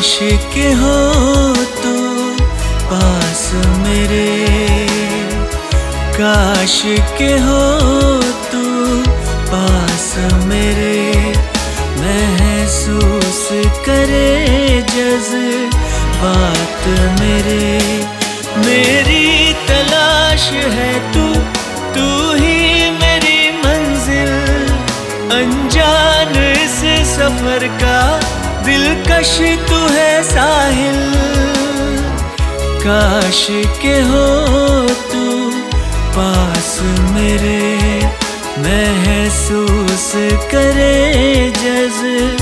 काश 0.00 0.18
के 0.54 0.66
हो 0.72 1.54
तो 1.76 1.90
पास 2.90 3.42
मेरे। 3.78 4.28
काश 6.14 6.76
के 7.18 7.28
हो 7.38 7.64
तो 8.52 8.62
पास 9.50 10.14
मेरे। 10.44 10.96
महसूस 11.98 13.48
करे 13.86 14.80
जज 14.90 15.28
बात 16.22 16.88
मेरे। 17.20 17.68
मेरी 18.64 19.52
तलाश 19.68 20.50
है 20.78 20.92
तू 21.12 21.28
तू 21.94 22.08
ही 22.32 22.90
मेरी 22.90 23.50
मंजिल। 23.58 24.34
अनजान 25.40 26.34
इस 26.44 26.80
सफ़र 27.14 27.68
का 27.82 28.00
दिलकश 28.64 29.36
तू 29.68 29.78
है 29.94 30.12
साहिल। 30.22 30.98
काश 32.84 33.46
के 33.82 33.94
हो 34.00 34.26
तू 35.12 35.24
पास 36.16 36.78
मेरे 37.14 37.60
महसूस 38.64 40.12
करे 40.52 41.52
जज। 41.56 42.39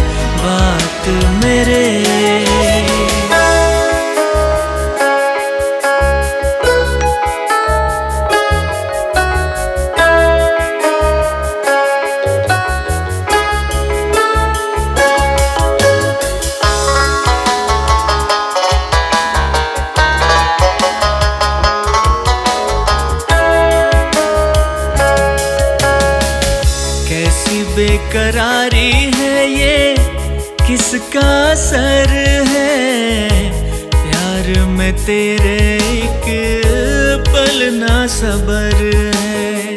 बेकरारी 28.09 28.91
है 28.91 29.41
ये? 29.51 29.97
किसका 30.67 31.55
सर 31.55 32.13
है? 32.49 33.51
प्यार 33.91 34.67
में 34.67 34.93
तेरे 34.97 35.57
एक 35.97 36.29
पल 37.29 37.59
ना 37.75 38.07
सबर 38.07 38.77
है। 39.15 39.77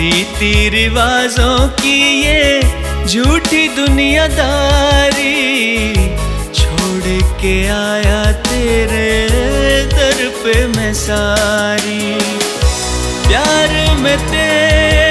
रीति 0.00 0.52
रिवाजों 0.68 1.56
की 1.80 1.96
ये 2.22 2.60
झूठी 3.06 3.66
दुनियादारी 3.68 5.34
छोड़ 6.54 7.22
के 7.42 7.56
आया 7.68 8.22
तेरे 8.48 9.08
दर 9.94 10.28
पे 10.42 10.66
मैं 10.66 10.92
सारी। 10.94 12.20
प्यार 13.28 13.96
में 13.98 14.16
तेरे 14.18 15.09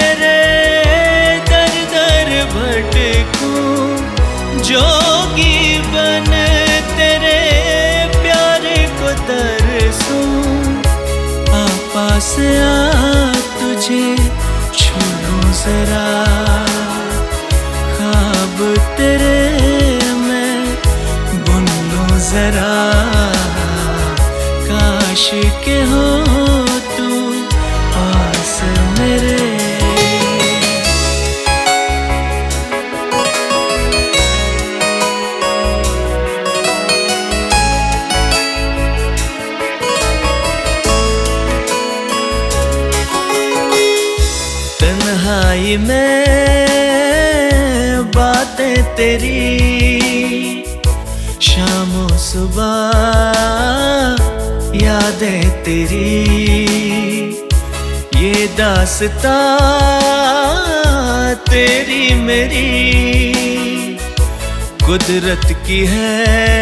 तुझे 13.90 14.16
छू 14.74 15.00
जरा। 15.60 16.04
खाब 17.94 18.58
तेरे 18.98 20.14
मैं 20.16 20.58
बुन 21.48 21.66
लूँ 21.90 22.20
जरा। 22.28 22.70
काश 24.70 25.30
के 25.66 25.78
हो 25.92 26.06
तू 26.98 27.10
पास 27.96 28.56
मेरे 29.00 29.39
तन्हाई 45.50 45.78
में 45.78 46.12
बातें 48.16 48.84
तेरी। 48.96 49.40
शाम 51.42 52.18
सुबह 52.18 52.94
यादें 54.86 55.64
तेरी। 55.64 56.22
ये 58.16 58.48
दासता 58.48 59.38
तेरी 61.52 62.14
मेरी। 62.14 62.68
कुदरत 64.86 65.48
की 65.68 65.86
है 65.86 66.60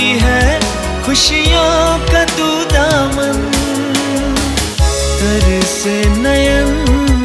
की 0.00 0.18
है 0.18 0.60
खुशियों 1.04 1.72
का 2.12 2.24
तू 2.24 2.48
दामन। 2.64 3.38
तर 5.18 5.66
से 5.66 5.96
नयन 6.16 6.70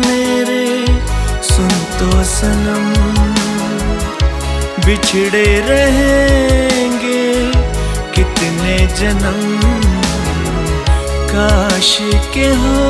मेरे, 0.08 0.85
सुन 1.44 1.69
तो 2.00 2.24
सनम। 2.24 2.88
बिछड़े 4.85 5.46
रहेंगे 5.69 7.24
कितने 8.16 8.75
जन्म। 9.00 9.41
काश 11.31 11.97
के 12.34 12.47
हो 12.56 12.84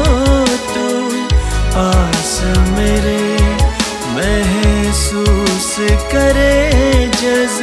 तो 0.74 0.88
पास 1.75 2.41
मेरे 2.69 3.22
महसूस 4.18 5.75
करे 6.13 6.56
जज। 7.22 7.59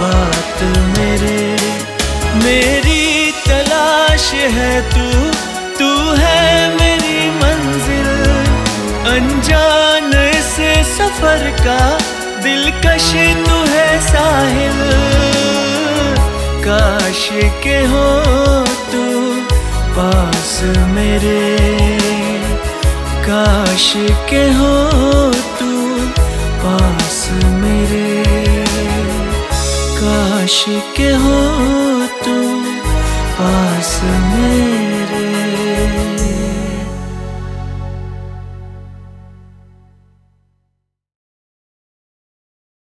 बात 0.00 0.60
मेरे, 1.20 1.56
मेरी 2.34 3.30
तलाश 3.46 4.26
है 4.54 4.74
तू 4.90 5.06
तू 5.78 5.88
है 6.14 6.42
मेरी 6.76 7.30
मंजिल। 7.30 8.10
अनजान 9.12 10.12
इस 10.22 10.54
सफ़र 10.88 11.42
का 11.60 11.80
दिलकश 12.42 13.10
तू 13.46 13.56
है 13.72 13.88
साहिल। 14.00 14.80
काश 16.66 17.28
के 17.64 17.78
हो 17.86 18.06
तू 18.92 19.04
पास 19.98 20.60
मेरे, 20.94 21.42
काश 23.26 23.92
के 24.30 24.44
हो 24.52 24.74
तू 25.58 25.72
पास 26.62 26.97
काश 30.48 30.64
के 30.96 31.08
हो 31.22 31.40
तू 32.24 32.34
पास 33.38 33.90
मेरे 34.04 34.77